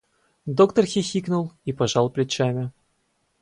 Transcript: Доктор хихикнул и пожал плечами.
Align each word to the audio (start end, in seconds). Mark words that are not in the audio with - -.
Доктор 0.47 0.85
хихикнул 0.85 1.51
и 1.65 1.73
пожал 1.73 2.09
плечами. 2.09 2.71